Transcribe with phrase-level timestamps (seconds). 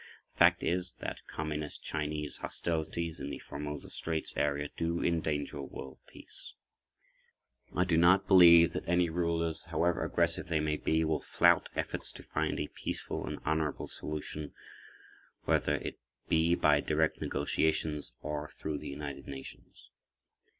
[0.33, 5.99] The fact is that Communist Chinese hostilities in the Formosa Straits area do endanger world
[6.07, 6.53] peace.
[7.75, 12.11] I do not believe that any rulers, however aggressive they may be, will flout efforts
[12.13, 14.51] to find a peaceful and honorable [pg 20]solution,
[15.43, 19.91] whether it be by direct negotiations or through the United Nations.